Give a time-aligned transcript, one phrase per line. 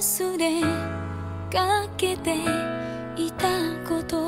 [0.00, 0.62] 忘れ
[1.52, 2.34] かけて
[3.14, 3.46] いた
[3.86, 4.26] こと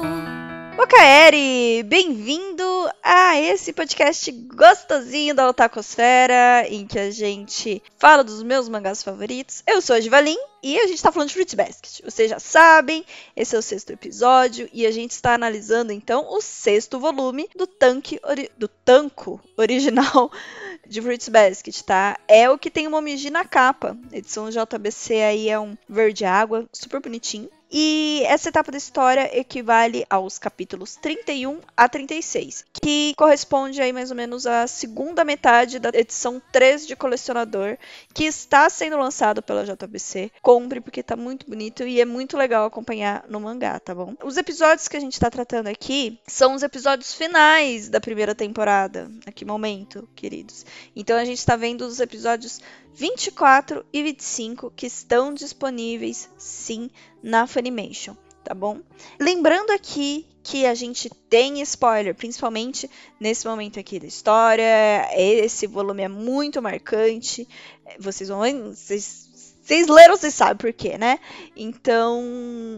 [0.80, 2.62] Ô Kaeri, bem-vindo
[3.02, 9.64] a esse podcast gostosinho da Otakosfera, em que a gente fala dos meus mangás favoritos.
[9.66, 12.04] Eu sou a Givalin e a gente tá falando de Fruit Basket.
[12.04, 13.04] Vocês já sabem,
[13.34, 17.66] esse é o sexto episódio e a gente está analisando então o sexto volume do
[17.66, 18.20] tanque
[18.56, 20.30] do tanco original
[20.87, 22.17] de Fruits Basket, tá?
[22.27, 23.97] É o que tem o Momiji na capa.
[24.11, 27.49] edição JBC aí é um verde água, super bonitinho.
[27.75, 34.11] E essa etapa da história equivale aos capítulos 31 a 36, que corresponde aí mais
[34.11, 37.75] ou menos à segunda metade da edição 3 de colecionador,
[38.13, 40.31] que está sendo lançado pela JBC.
[40.39, 44.13] Compre porque tá muito bonito e é muito legal acompanhar no mangá, tá bom?
[44.23, 49.09] Os episódios que a gente tá tratando aqui são os episódios finais da primeira temporada,
[49.25, 50.63] aqui momento, queridos.
[50.95, 52.61] Então a gente tá vendo os episódios
[52.93, 56.89] 24 e 25 que estão disponíveis sim
[57.21, 58.79] na Funimation, tá bom?
[59.19, 65.07] Lembrando aqui que a gente tem spoiler, principalmente nesse momento aqui da história.
[65.13, 67.47] Esse volume é muito marcante.
[67.97, 69.23] Vocês vão vocês
[69.63, 71.19] vocês leram, vocês sabem por quê, né?
[71.55, 72.21] Então,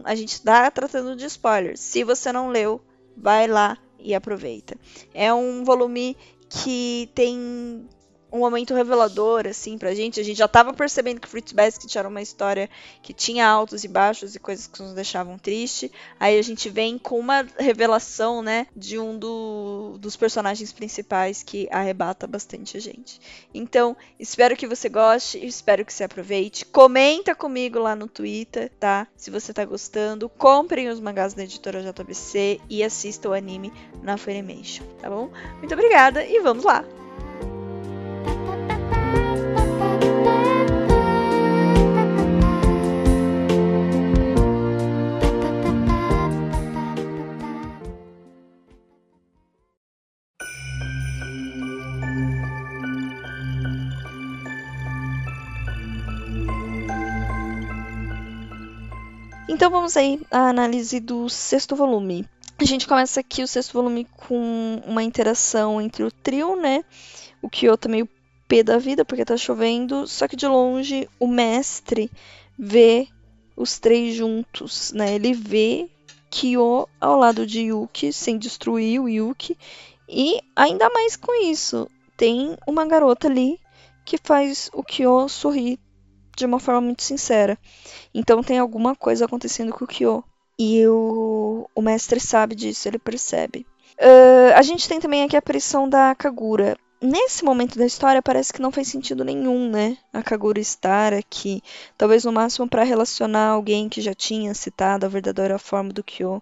[0.04, 1.80] a gente está tratando de spoilers.
[1.80, 2.80] Se você não leu,
[3.18, 4.78] vai lá e aproveita.
[5.12, 6.16] É um volume
[6.48, 7.90] que tem
[8.36, 10.20] um momento revelador, assim, pra gente.
[10.20, 12.70] A gente já tava percebendo que Fruits Basket era uma história
[13.02, 15.92] que tinha altos e baixos e coisas que nos deixavam triste.
[16.20, 21.68] Aí a gente vem com uma revelação, né, de um do, dos personagens principais que
[21.72, 23.20] arrebata bastante a gente.
[23.54, 26.66] Então, espero que você goste, espero que você aproveite.
[26.66, 29.08] Comenta comigo lá no Twitter, tá?
[29.16, 30.28] Se você tá gostando.
[30.28, 33.72] Comprem os mangás da editora JBC e assista o anime
[34.04, 35.30] na Funimation, tá bom?
[35.60, 36.84] Muito obrigada e vamos lá!
[59.66, 62.30] Então vamos aí à análise do sexto volume.
[62.60, 66.86] A gente começa aqui o sexto volume com uma interação entre o trio, né?
[67.42, 68.08] O tá meio
[68.48, 72.12] pé da vida porque tá chovendo, só que de longe o mestre
[72.56, 73.08] vê
[73.58, 75.16] os três juntos, né?
[75.16, 75.90] Ele vê
[76.30, 79.58] Kyo ao lado de Yuki, sem destruir o Yuki,
[80.08, 83.60] e ainda mais com isso, tem uma garota ali
[84.06, 85.80] que faz o Kyo sorrir
[86.36, 87.58] de uma forma muito sincera.
[88.14, 90.24] Então tem alguma coisa acontecendo com o Kyo.
[90.58, 93.66] E o, o mestre sabe disso, ele percebe.
[94.00, 96.78] Uh, a gente tem também aqui a aparição da Kagura.
[97.02, 99.98] Nesse momento da história parece que não faz sentido nenhum, né?
[100.14, 101.62] A Kagura estar aqui.
[101.98, 106.42] Talvez no máximo para relacionar alguém que já tinha citado a verdadeira forma do Kyo.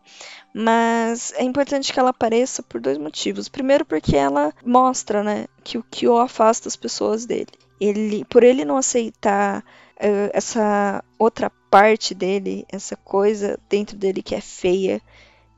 [0.54, 3.50] Mas é importante que ela apareça por dois motivos.
[3.50, 7.52] Primeiro porque ela mostra, né, que o Kyo afasta as pessoas dele.
[7.83, 9.59] Ele, por ele não aceitar
[9.97, 15.01] uh, essa outra parte dele, essa coisa dentro dele que é feia,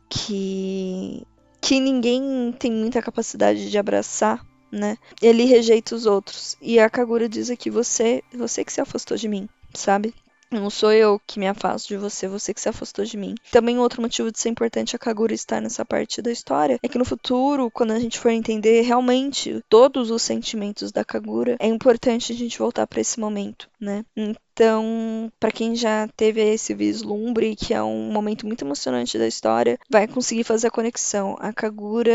[0.10, 1.26] que
[1.62, 4.98] que ninguém tem muita capacidade de abraçar, né?
[5.20, 6.56] Ele rejeita os outros.
[6.62, 10.14] E a Kagura diz aqui: você, você que se afastou de mim, sabe?
[10.56, 13.36] Não sou eu que me afasto de você, você que se afastou de mim.
[13.52, 16.98] Também outro motivo de ser importante a Kagura estar nessa parte da história é que
[16.98, 22.32] no futuro, quando a gente for entender realmente todos os sentimentos da Kagura, é importante
[22.32, 24.06] a gente voltar para esse momento, né?
[24.16, 29.78] Então, para quem já teve esse vislumbre, que é um momento muito emocionante da história,
[29.90, 31.36] vai conseguir fazer a conexão.
[31.40, 32.14] A Kagura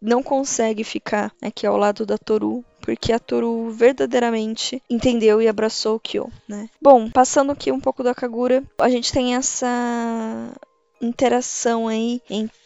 [0.00, 5.96] não consegue ficar aqui ao lado da Toru, porque a Toru verdadeiramente entendeu e abraçou
[5.96, 6.68] o Kyo, né?
[6.80, 10.52] Bom, passando aqui um pouco da Kagura, a gente tem essa
[11.00, 12.56] interação aí entre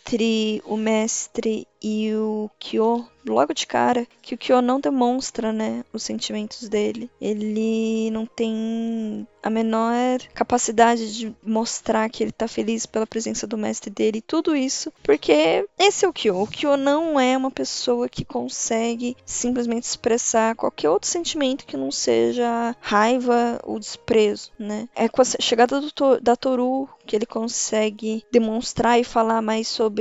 [0.64, 6.02] o mestre e o Kyo logo de cara que o Kyo não demonstra, né, os
[6.02, 7.10] sentimentos dele.
[7.20, 13.56] Ele não tem a menor capacidade de mostrar que ele tá feliz pela presença do
[13.56, 16.42] mestre dele, tudo isso, porque esse é o Kyo.
[16.42, 21.90] O Kyo não é uma pessoa que consegue simplesmente expressar qualquer outro sentimento que não
[21.90, 24.88] seja raiva ou desprezo, né?
[24.94, 29.97] É com a chegada do, da Toru que ele consegue demonstrar e falar mais sobre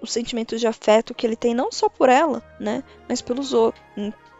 [0.00, 3.82] o sentimento de afeto que ele tem não só por ela, né, mas pelos outros.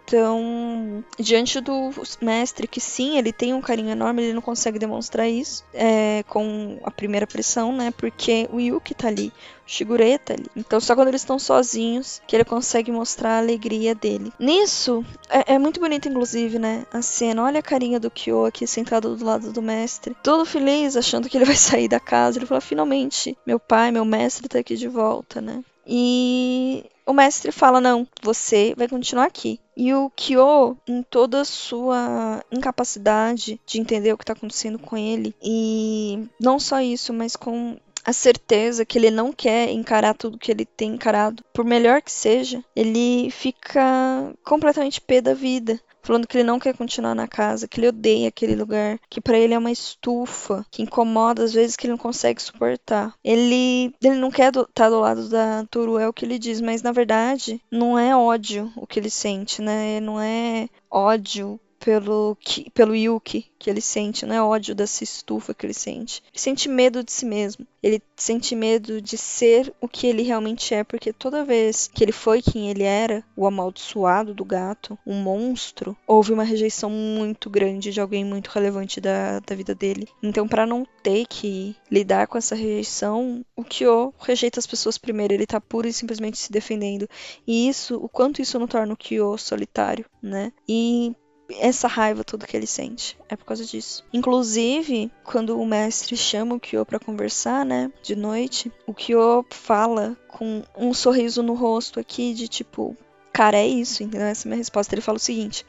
[0.06, 1.90] Então, diante do
[2.22, 6.78] mestre, que sim, ele tem um carinho enorme, ele não consegue demonstrar isso é, com
[6.84, 7.90] a primeira pressão, né?
[7.90, 9.32] Porque o Yuki tá ali,
[9.66, 10.46] o Shigure tá ali.
[10.54, 14.32] Então, só quando eles estão sozinhos que ele consegue mostrar a alegria dele.
[14.38, 16.86] Nisso, é, é muito bonito, inclusive, né?
[16.92, 17.42] A cena.
[17.42, 21.36] Olha a carinha do Kyo aqui sentado do lado do mestre, todo feliz, achando que
[21.36, 22.38] ele vai sair da casa.
[22.38, 25.64] Ele fala: finalmente, meu pai, meu mestre tá aqui de volta, né?
[25.86, 29.60] E o mestre fala: não, você vai continuar aqui.
[29.76, 34.96] E o Kyo, em toda a sua incapacidade de entender o que está acontecendo com
[34.96, 40.38] ele, e não só isso, mas com a certeza que ele não quer encarar tudo
[40.38, 46.26] que ele tem encarado, por melhor que seja, ele fica completamente pé da vida falando
[46.26, 49.54] que ele não quer continuar na casa, que ele odeia aquele lugar, que para ele
[49.54, 53.12] é uma estufa, que incomoda às vezes que ele não consegue suportar.
[53.24, 56.38] Ele, ele não quer estar do, tá do lado da Toru, é o que ele
[56.38, 59.98] diz, mas na verdade não é ódio o que ele sente, né?
[60.00, 62.36] Não é ódio pelo,
[62.74, 66.22] pelo Yuki que ele sente, não é ódio dessa estufa que ele sente.
[66.32, 67.66] Ele sente medo de si mesmo.
[67.82, 72.12] Ele sente medo de ser o que ele realmente é, porque toda vez que ele
[72.12, 77.92] foi quem ele era, o amaldiçoado do gato, um monstro, houve uma rejeição muito grande
[77.92, 80.08] de alguém muito relevante da, da vida dele.
[80.22, 85.34] Então, para não ter que lidar com essa rejeição, o Kyo rejeita as pessoas primeiro,
[85.34, 87.08] ele tá puro e simplesmente se defendendo.
[87.46, 90.52] E isso, o quanto isso não torna o Kyo solitário, né?
[90.68, 91.14] E
[91.50, 93.16] essa raiva tudo que ele sente.
[93.28, 94.04] É por causa disso.
[94.12, 100.16] Inclusive, quando o mestre chama o Kyo para conversar, né, de noite, o Kyo fala
[100.28, 102.96] com um sorriso no rosto aqui de tipo,
[103.32, 104.26] cara, é isso, entendeu?
[104.26, 104.94] Essa é a minha resposta.
[104.94, 105.64] Ele fala o seguinte: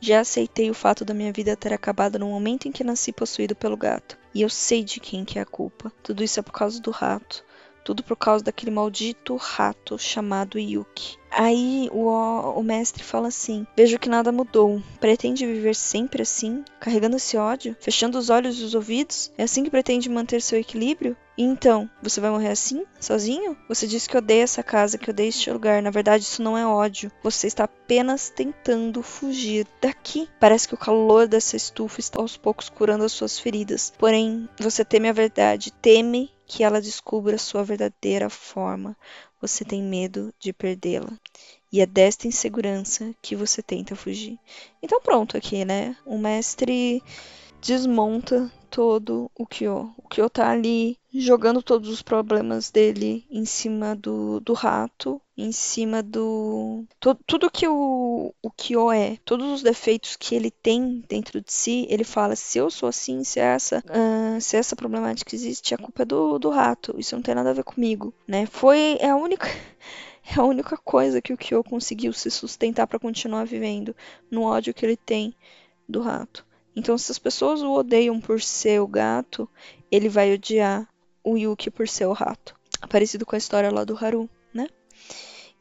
[0.00, 3.54] Já aceitei o fato da minha vida ter acabado no momento em que nasci possuído
[3.54, 4.18] pelo gato.
[4.34, 5.92] E eu sei de quem que é a culpa.
[6.02, 7.44] Tudo isso é por causa do rato.
[7.84, 11.16] Tudo por causa daquele maldito rato chamado Yuki.
[11.30, 14.82] Aí o, o mestre fala assim: Vejo que nada mudou.
[15.00, 19.32] Pretende viver sempre assim, carregando esse ódio, fechando os olhos e os ouvidos?
[19.38, 21.16] É assim que pretende manter seu equilíbrio?
[21.36, 23.56] Então, você vai morrer assim, sozinho?
[23.66, 25.80] Você disse que odeia essa casa, que odeia este lugar.
[25.82, 27.10] Na verdade, isso não é ódio.
[27.22, 30.28] Você está apenas tentando fugir daqui.
[30.38, 33.92] Parece que o calor dessa estufa está aos poucos curando as suas feridas.
[33.96, 38.94] Porém, você teme a verdade, teme que ela descubra sua verdadeira forma.
[39.40, 41.10] Você tem medo de perdê-la.
[41.72, 44.38] E é desta insegurança que você tenta fugir.
[44.82, 45.96] Então pronto aqui, né?
[46.04, 47.02] O mestre
[47.62, 49.94] desmonta todo o Kyo.
[49.98, 55.52] O Kyo tá ali jogando todos os problemas dele em cima do, do rato, em
[55.52, 56.86] cima do.
[56.98, 61.52] To, tudo que o, o Kyo é, todos os defeitos que ele tem dentro de
[61.52, 65.78] si, ele fala: se eu sou assim, se essa, uh, se essa problemática existe, a
[65.78, 66.94] culpa é do, do rato.
[66.98, 68.46] Isso não tem nada a ver comigo, né?
[68.46, 69.46] Foi é a única.
[70.24, 73.92] É a única coisa que o Kyo conseguiu se sustentar para continuar vivendo
[74.30, 75.34] no ódio que ele tem
[75.88, 76.46] do rato.
[76.74, 79.48] Então, se as pessoas o odeiam por ser o gato,
[79.90, 80.88] ele vai odiar
[81.22, 82.54] o Yuki por ser o rato.
[82.88, 84.66] Parecido com a história lá do Haru, né?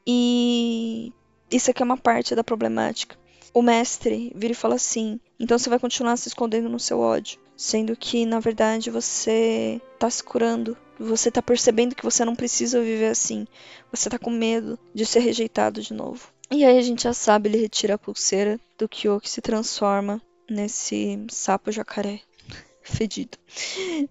[0.06, 1.14] E
[1.52, 3.20] isso aqui é uma parte da problemática.
[3.54, 7.38] O mestre vira e fala assim: então você vai continuar se escondendo no seu ódio,
[7.56, 12.82] sendo que na verdade você tá se curando, você tá percebendo que você não precisa
[12.82, 13.46] viver assim,
[13.92, 16.30] você tá com medo de ser rejeitado de novo.
[16.50, 20.22] E aí a gente já sabe, ele retira a pulseira do Kyo que se transforma
[20.52, 22.20] nesse sapo jacaré
[22.84, 23.38] fedido.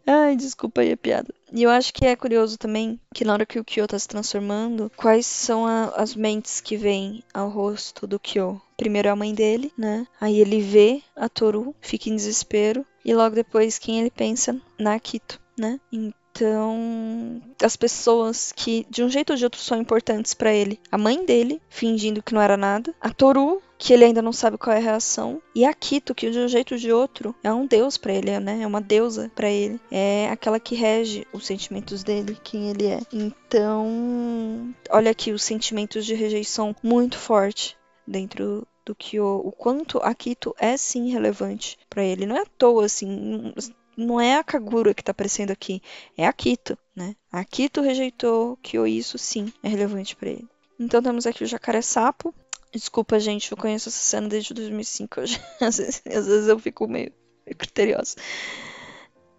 [0.06, 1.34] Ai, desculpa aí a piada.
[1.52, 4.08] E eu acho que é curioso também que na hora que o Kyo tá se
[4.08, 8.60] transformando, quais são a, as mentes que vêm ao rosto do Kyo?
[8.76, 10.06] Primeiro é a mãe dele, né?
[10.20, 12.86] Aí ele vê a Toru, fica em desespero.
[13.04, 14.60] E logo depois, quem ele pensa?
[14.79, 15.81] Na Akito, né?
[15.93, 20.79] Então, as pessoas que de um jeito ou de outro são importantes para ele.
[20.91, 22.94] A mãe dele, fingindo que não era nada.
[23.00, 25.41] A Toru, que ele ainda não sabe qual é a reação.
[25.55, 28.39] E a Kito, que de um jeito ou de outro é um deus para ele,
[28.39, 28.60] né?
[28.60, 29.81] É uma deusa para ele.
[29.91, 33.01] É aquela que rege os sentimentos dele, quem ele é.
[33.10, 37.75] Então, olha aqui os sentimentos de rejeição muito forte
[38.06, 42.27] dentro do Kyo, o quanto a Kito é sim relevante para ele.
[42.27, 43.55] Não é à toa, assim,
[43.96, 45.81] não é a Kagura que tá aparecendo aqui,
[46.19, 47.17] é a Kito, né?
[47.32, 50.49] A Kito rejeitou Kyo, isso sim é relevante para ele.
[50.79, 52.34] Então temos aqui o jacaré sapo,
[52.72, 55.27] Desculpa, gente, eu conheço essa cena desde 2005.
[55.27, 57.12] Já, às, vezes, às, vezes, eu fico meio,
[57.58, 58.17] criteriosa.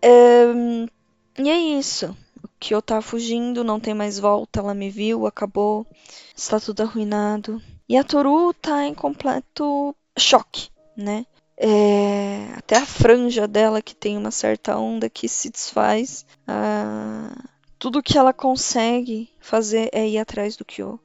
[0.02, 0.46] É,
[1.40, 2.16] e é isso.
[2.44, 5.86] O Kyo tá fugindo, não tem mais volta, ela me viu, acabou.
[6.36, 7.62] Está tudo arruinado.
[7.88, 11.26] E a Toru tá em completo choque, né?
[11.58, 16.26] É, até a franja dela, que tem uma certa onda que se desfaz.
[16.48, 17.36] Ah,
[17.78, 21.00] tudo que ela consegue fazer é ir atrás do Kyo.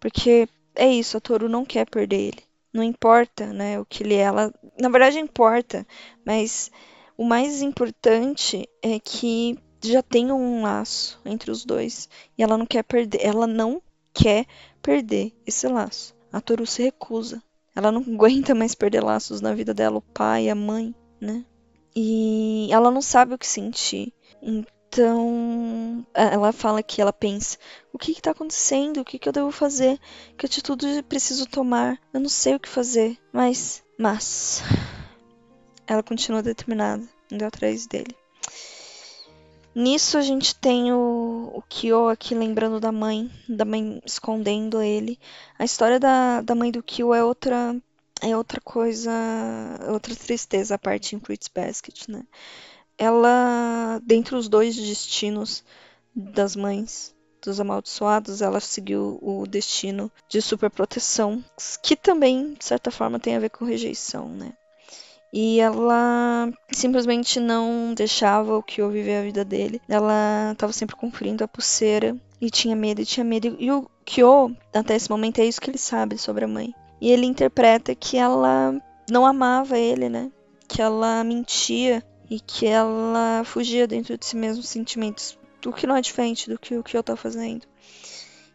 [0.00, 2.42] Porque é isso, a Toru não quer perder ele.
[2.72, 4.20] Não importa, né, o que ele é.
[4.20, 5.86] Ela, na verdade importa,
[6.24, 6.70] mas
[7.16, 12.66] o mais importante é que já tem um laço entre os dois e ela não
[12.66, 14.46] quer perder, ela não quer
[14.82, 16.14] perder esse laço.
[16.32, 17.42] A Toru se recusa.
[17.74, 21.44] Ela não aguenta mais perder laços na vida dela, o pai, a mãe, né?
[21.94, 24.12] E ela não sabe o que sentir.
[24.92, 27.56] Então, ela fala que ela pensa:
[27.92, 29.00] o que está acontecendo?
[29.00, 30.00] O que, que eu devo fazer?
[30.36, 31.96] Que atitude preciso tomar?
[32.12, 33.16] Eu não sei o que fazer.
[33.32, 34.64] Mas, mas,
[35.86, 38.16] ela continua determinada, indo atrás dele.
[39.72, 45.20] Nisso a gente tem o, o Kyo aqui lembrando da mãe, da mãe escondendo ele.
[45.56, 47.80] A história da, da mãe do Kyo é outra
[48.22, 49.10] é outra coisa,
[49.88, 52.24] outra tristeza a parte em Fruits Basket, né?
[53.00, 55.64] Ela, dentre os dois destinos
[56.14, 61.42] das mães dos amaldiçoados, ela seguiu o destino de superproteção,
[61.82, 64.52] que também, de certa forma, tem a ver com rejeição, né?
[65.32, 69.80] E ela simplesmente não deixava o Kyo viver a vida dele.
[69.88, 73.56] Ela estava sempre conferindo a pulseira e tinha medo, e tinha medo.
[73.58, 76.74] E o Kyo, até esse momento, é isso que ele sabe sobre a mãe.
[77.00, 78.74] E ele interpreta que ela
[79.08, 80.30] não amava ele, né?
[80.68, 85.36] Que ela mentia e que ela fugia dentro de si mesma sentimentos.
[85.66, 87.66] O que não é diferente do que o Kyo tá fazendo.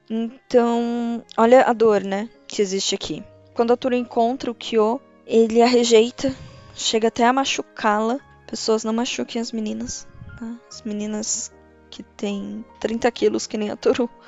[0.10, 2.29] Então, olha a dor, né?
[2.48, 3.24] Que existe aqui.
[3.53, 6.34] Quando a Tura encontra o Kyo, ele a rejeita
[6.74, 8.20] chega até a machucá-la.
[8.48, 10.08] Pessoas não machuquem as meninas.
[10.39, 10.55] Tá?
[10.70, 11.51] As meninas
[11.89, 14.10] que têm 30 quilos, que nem a Toru.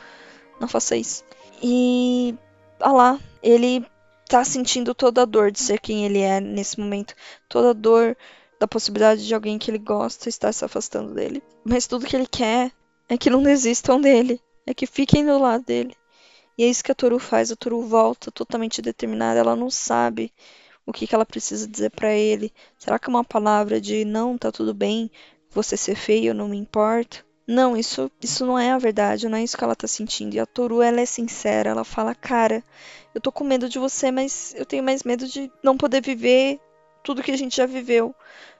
[0.59, 1.23] Não faça isso.
[1.61, 2.33] E.
[2.79, 3.85] Ah lá, ele
[4.27, 7.13] tá sentindo toda a dor de ser quem ele é nesse momento.
[7.47, 8.17] Toda a dor
[8.59, 11.43] da possibilidade de alguém que ele gosta estar se afastando dele.
[11.63, 12.71] Mas tudo que ele quer
[13.07, 14.41] é que não desistam dele.
[14.65, 15.95] É que fiquem do lado dele.
[16.57, 17.51] E é isso que a Toru faz.
[17.51, 19.39] A Toru volta totalmente determinada.
[19.39, 20.33] Ela não sabe
[20.87, 22.51] o que, que ela precisa dizer para ele?
[22.79, 25.11] Será que é uma palavra de não, tá tudo bem,
[25.51, 27.25] você ser feio, não me importa?
[27.45, 30.35] Não, isso, isso não é a verdade, não é isso que ela tá sentindo.
[30.35, 32.63] E a Toru, ela é sincera, ela fala, cara,
[33.13, 36.59] eu tô com medo de você, mas eu tenho mais medo de não poder viver
[37.03, 38.15] tudo que a gente já viveu,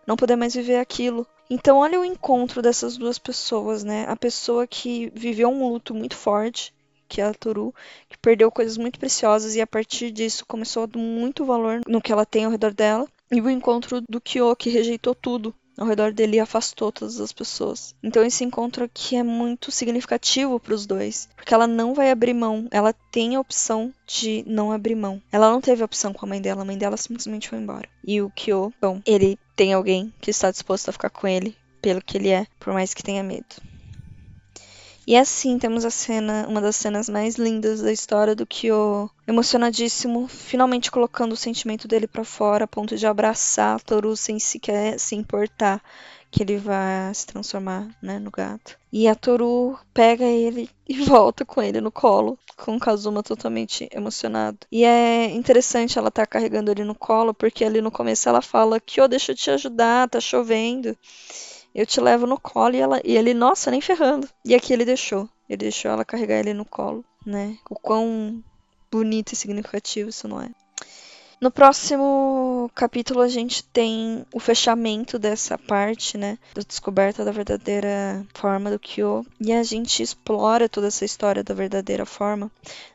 [0.05, 1.27] não poder mais viver aquilo.
[1.49, 4.05] Então, olha o encontro dessas duas pessoas, né?
[4.07, 6.73] A pessoa que viveu um luto muito forte,
[7.07, 7.73] que é a Toru,
[8.09, 12.01] que perdeu coisas muito preciosas e a partir disso começou a dar muito valor no
[12.01, 13.07] que ela tem ao redor dela.
[13.31, 17.95] E o encontro do Kyo, que rejeitou tudo ao redor dele afastou todas as pessoas.
[18.01, 22.33] Então esse encontro aqui é muito significativo para os dois, porque ela não vai abrir
[22.33, 25.21] mão, ela tem a opção de não abrir mão.
[25.31, 27.87] Ela não teve opção com a mãe dela, a mãe dela simplesmente foi embora.
[28.03, 32.01] E o Kyo, bom, ele tem alguém que está disposto a ficar com ele pelo
[32.01, 33.55] que ele é, por mais que tenha medo.
[35.07, 40.27] E assim temos a cena, uma das cenas mais lindas da história do Kyo, emocionadíssimo,
[40.27, 45.15] finalmente colocando o sentimento dele para fora, a ponto de abraçar Toru sem sequer se
[45.15, 45.81] importar
[46.29, 48.77] que ele vai se transformar, né, no gato.
[48.91, 53.87] E a Toru pega ele e volta com ele no colo, com o Kazuma totalmente
[53.93, 54.57] emocionado.
[54.69, 58.41] E é interessante ela estar tá carregando ele no colo, porque ali no começo ela
[58.41, 60.97] fala que, oh, deixa eu te ajudar, tá chovendo
[61.77, 64.27] eu te levo no colo e, ela, e ele, nossa, nem ferrando.
[64.43, 65.29] E aqui ele deixou.
[65.47, 67.55] Ele deixou ela carregar ele no colo, né?
[67.69, 68.43] O quão
[68.91, 70.49] bonito e significativo isso não é.
[71.39, 78.25] No próximo capítulo a gente tem o fechamento dessa parte, né, da descoberta da verdadeira
[78.33, 82.49] forma do Kyo, e a gente explora toda essa história da verdadeira forma.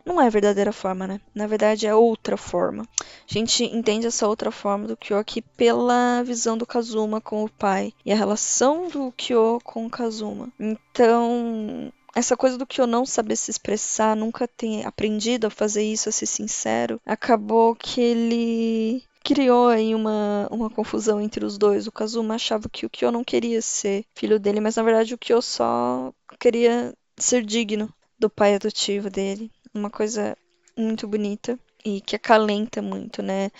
[0.05, 1.21] Não é verdadeira forma, né?
[1.33, 2.83] Na verdade é outra forma.
[3.01, 7.49] A gente entende essa outra forma do Kyo aqui pela visão do Kazuma com o
[7.49, 10.49] pai e a relação do Kyo com o Kazuma.
[10.59, 15.83] Então, essa coisa do que eu não saber se expressar, nunca ter aprendido a fazer
[15.83, 21.87] isso, a ser sincero, acabou que ele criou aí uma, uma confusão entre os dois.
[21.87, 25.19] O Kazuma achava que o Kyo não queria ser filho dele, mas na verdade o
[25.19, 29.51] Kyo só queria ser digno do pai adotivo dele.
[29.73, 30.37] Uma coisa
[30.77, 33.51] muito bonita e que acalenta muito, né?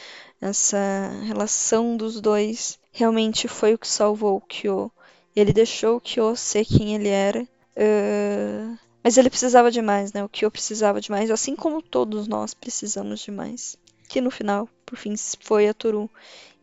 [0.41, 4.91] Essa relação dos dois realmente foi o que salvou o Kyo.
[5.35, 10.23] Ele deixou o Kyo ser quem ele era Uh, mas ele precisava de mais, né?
[10.23, 13.77] O que eu precisava de mais, assim como todos nós precisamos de mais.
[14.09, 16.09] Que no final, por fim, foi a Toru.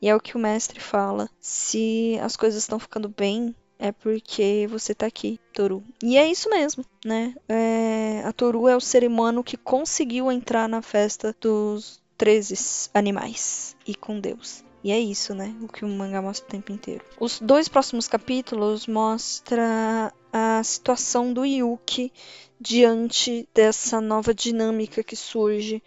[0.01, 1.29] E é o que o mestre fala.
[1.39, 5.83] Se as coisas estão ficando bem, é porque você tá aqui, Toru.
[6.01, 7.35] E é isso mesmo, né?
[7.47, 13.75] É, a Toru é o ser humano que conseguiu entrar na festa dos 13 animais
[13.85, 14.63] e com Deus.
[14.83, 15.53] E é isso, né?
[15.61, 17.03] O que o mangá mostra o tempo inteiro.
[17.19, 22.11] Os dois próximos capítulos mostra a situação do Yuki
[22.59, 25.81] diante dessa nova dinâmica que surge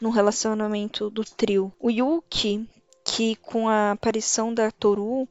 [0.00, 1.72] no relacionamento do trio.
[1.78, 2.68] O Yuki,
[3.04, 5.28] que com a aparição da Toru,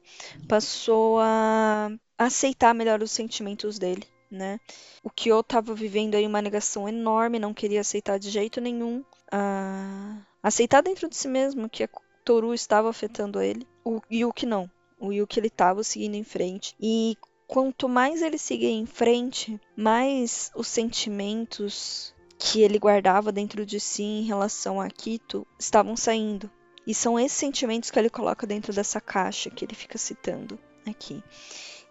[0.48, 4.60] passou a aceitar melhor os sentimentos dele, né?
[5.04, 10.18] O Kyo estava vivendo aí uma negação enorme, não queria aceitar de jeito nenhum, a...
[10.42, 11.90] aceitar dentro de si mesmo que a
[12.24, 13.68] Toru estava afetando ele.
[13.84, 14.70] O Yuki não.
[15.00, 17.18] O Yuki ele estava seguindo em frente e
[17.54, 24.02] quanto mais ele seguia em frente, mais os sentimentos que ele guardava dentro de si
[24.02, 26.50] em relação a Kito estavam saindo.
[26.88, 31.24] E são esses sentimentos que ele coloca dentro dessa caixa que ele fica citando aqui.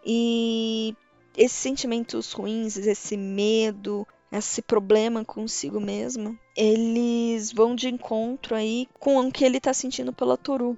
[0.05, 0.97] E
[1.37, 9.17] esses sentimentos ruins, esse medo, esse problema consigo mesmo, eles vão de encontro aí com
[9.21, 10.77] o que ele está sentindo pela Toru.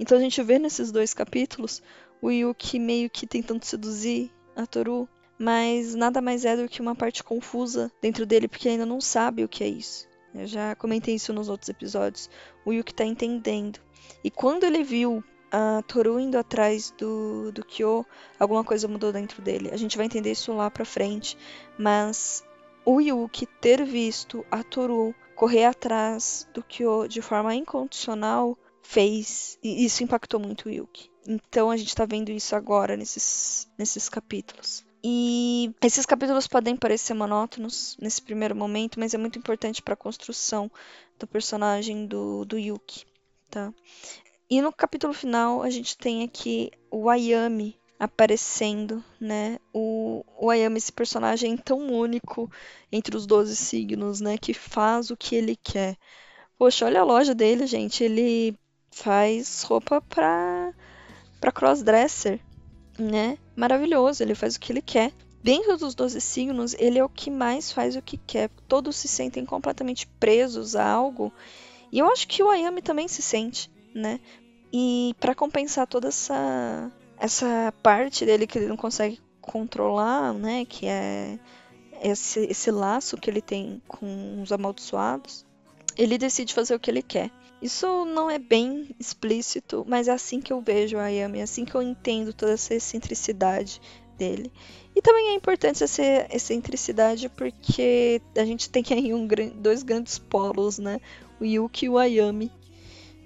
[0.00, 1.82] Então a gente vê nesses dois capítulos
[2.22, 5.06] o Yuki meio que tentando seduzir a Toru,
[5.38, 9.44] mas nada mais é do que uma parte confusa dentro dele porque ainda não sabe
[9.44, 10.08] o que é isso.
[10.34, 12.30] Eu já comentei isso nos outros episódios.
[12.64, 13.78] O Yuki tá entendendo.
[14.24, 18.06] E quando ele viu a Toru indo atrás do, do Kyo,
[18.38, 19.70] alguma coisa mudou dentro dele.
[19.72, 21.36] A gente vai entender isso lá pra frente.
[21.76, 22.44] Mas
[22.86, 29.58] o Yuki ter visto a Toru correr atrás do Kyo de forma incondicional fez.
[29.62, 31.10] E isso impactou muito o Yuki.
[31.26, 34.84] Então a gente tá vendo isso agora nesses, nesses capítulos.
[35.02, 39.96] E esses capítulos podem parecer monótonos nesse primeiro momento, mas é muito importante para a
[39.96, 40.70] construção
[41.18, 43.06] do personagem do, do Yuki,
[43.50, 43.72] tá?
[44.48, 49.58] E no capítulo final a gente tem aqui o Ayami aparecendo, né?
[49.72, 52.50] O, o Ayami, esse personagem tão único
[52.90, 54.36] entre os 12 signos, né?
[54.36, 55.96] Que faz o que ele quer.
[56.58, 58.02] Poxa, olha a loja dele, gente.
[58.02, 58.58] Ele
[58.90, 60.72] faz roupa pra,
[61.40, 62.40] pra crossdresser
[63.00, 63.38] né?
[63.56, 65.12] Maravilhoso, ele faz o que ele quer.
[65.42, 68.50] Dentro dos 12 signos, ele é o que mais faz o que quer.
[68.68, 71.32] Todos se sentem completamente presos a algo.
[71.90, 74.20] E eu acho que o Ayami também se sente, né?
[74.72, 80.86] E para compensar toda essa essa parte dele que ele não consegue controlar, né, que
[80.86, 81.38] é
[82.02, 85.44] esse, esse laço que ele tem com os amaldiçoados,
[85.98, 87.30] ele decide fazer o que ele quer.
[87.60, 91.64] Isso não é bem explícito, mas é assim que eu vejo a Yami, é assim
[91.64, 93.80] que eu entendo toda essa excentricidade
[94.16, 94.50] dele.
[94.94, 100.78] E também é importante essa excentricidade porque a gente tem aí um, dois grandes polos,
[100.78, 101.00] né?
[101.40, 102.50] O Yuki e o Ayami.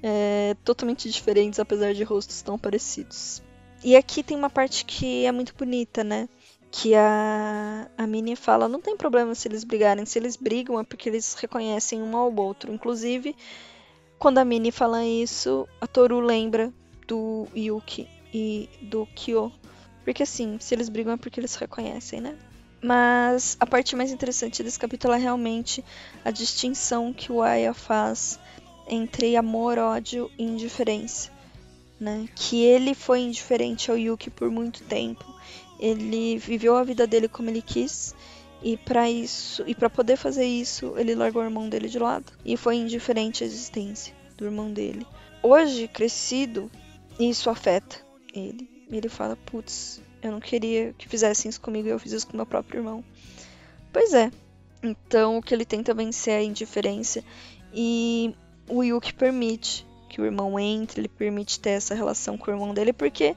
[0.02, 3.42] É, totalmente diferentes, apesar de rostos tão parecidos.
[3.82, 6.28] E aqui tem uma parte que é muito bonita, né?
[6.70, 10.84] Que a, a Minnie fala: não tem problema se eles brigarem, se eles brigam é
[10.84, 12.70] porque eles reconhecem um ao outro.
[12.70, 13.34] Inclusive,
[14.24, 16.72] quando a Minnie fala isso, a Toru lembra
[17.06, 19.52] do Yuki e do Kyo.
[20.02, 22.34] Porque assim, se eles brigam é porque eles reconhecem, né?
[22.82, 25.84] Mas a parte mais interessante desse capítulo é realmente
[26.24, 28.40] a distinção que o Aya faz
[28.88, 31.30] entre amor, ódio e indiferença.
[32.00, 32.26] Né?
[32.34, 35.26] Que ele foi indiferente ao Yuki por muito tempo.
[35.78, 38.14] Ele viveu a vida dele como ele quis
[38.64, 42.32] e para isso, e para poder fazer isso, ele largou o irmão dele de lado
[42.42, 45.06] e foi indiferente à existência do irmão dele.
[45.42, 46.70] Hoje, crescido,
[47.20, 47.96] isso afeta
[48.32, 48.66] ele.
[48.90, 52.46] Ele fala: "Putz, eu não queria que fizessem isso comigo eu fiz isso com meu
[52.46, 53.04] próprio irmão".
[53.92, 54.30] Pois é.
[54.82, 57.22] Então, o que ele tenta vencer é a indiferença
[57.72, 58.34] e
[58.66, 62.72] o Yuki permite que o irmão entre, ele permite ter essa relação com o irmão
[62.72, 63.36] dele porque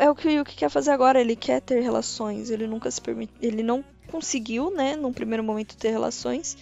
[0.00, 3.00] é o que o Yuki quer fazer agora, ele quer ter relações, ele nunca se
[3.00, 6.56] permite, ele não conseguiu, né, num primeiro momento ter relações,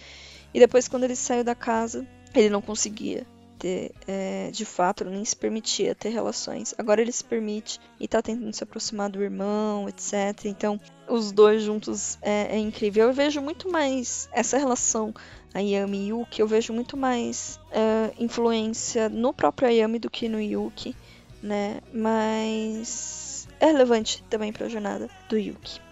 [0.53, 3.25] e depois quando ele saiu da casa, ele não conseguia
[3.57, 6.75] ter, é, de fato, nem se permitia ter relações.
[6.77, 10.45] Agora ele se permite e tá tentando se aproximar do irmão, etc.
[10.45, 13.07] Então, os dois juntos é, é incrível.
[13.07, 15.13] Eu vejo muito mais essa relação
[15.53, 20.27] a Yami e Yuki, eu vejo muito mais é, influência no próprio Yami do que
[20.27, 20.93] no Yuki,
[21.41, 21.79] né?
[21.93, 25.84] Mas é relevante também para a jornada do Yuki.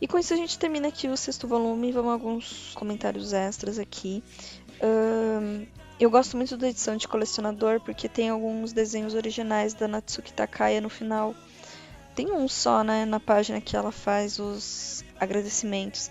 [0.00, 1.92] E com isso a gente termina aqui o sexto volume.
[1.92, 4.22] Vamos alguns comentários extras aqui.
[4.82, 5.66] Um,
[5.98, 10.80] eu gosto muito da edição de colecionador porque tem alguns desenhos originais da Natsuki Takaya
[10.80, 11.34] no final.
[12.14, 16.10] Tem um só, né, na página que ela faz os agradecimentos.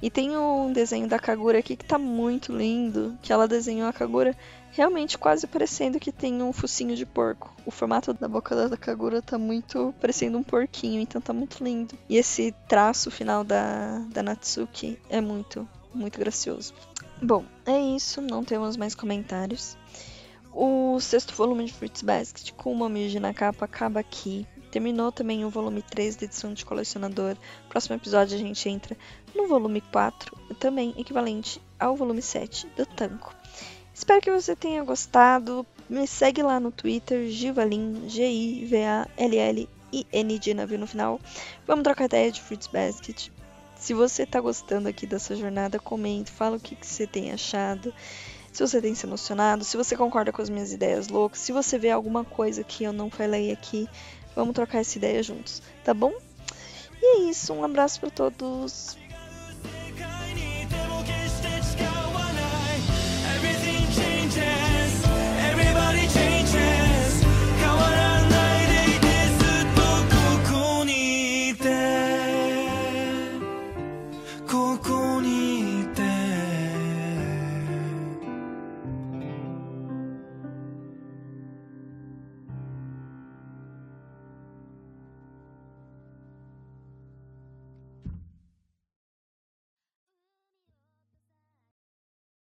[0.00, 3.92] E tem um desenho da Kagura aqui que tá muito lindo, que ela desenhou a
[3.92, 4.36] Kagura
[4.78, 7.52] realmente quase parecendo que tem um focinho de porco.
[7.66, 11.98] O formato da boca da Kagura tá muito parecendo um porquinho, então tá muito lindo.
[12.08, 16.72] E esse traço final da, da Natsuki é muito, muito gracioso.
[17.20, 19.76] Bom, é isso, não temos mais comentários.
[20.52, 24.46] O sexto volume de Fruits Basket com o Momiji na capa acaba aqui.
[24.70, 27.36] Terminou também o volume 3 da edição de colecionador.
[27.68, 28.96] Próximo episódio a gente entra
[29.34, 33.37] no volume 4, também equivalente ao volume 7 do Tanco.
[33.98, 35.66] Espero que você tenha gostado.
[35.90, 38.78] Me segue lá no Twitter, Givalin, G-I-V-A-L-L-I-N
[40.38, 41.20] de navio no final.
[41.66, 43.28] Vamos trocar ideia de Fruits Basket.
[43.74, 47.92] Se você tá gostando aqui dessa jornada, comente, fala o que, que você tem achado.
[48.52, 51.76] Se você tem se emocionado, se você concorda com as minhas ideias loucas, se você
[51.76, 53.88] vê alguma coisa que eu não falei aqui,
[54.36, 56.12] vamos trocar essa ideia juntos, tá bom?
[57.02, 58.96] E é isso, um abraço para todos.